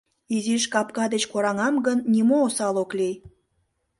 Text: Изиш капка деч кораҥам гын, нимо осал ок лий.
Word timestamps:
Изиш 0.35 0.63
капка 0.73 1.05
деч 1.13 1.23
кораҥам 1.31 1.75
гын, 1.85 1.99
нимо 2.13 2.37
осал 2.47 2.75
ок 2.83 2.91
лий. 2.97 3.15